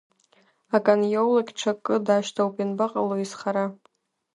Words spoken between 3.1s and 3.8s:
изхара?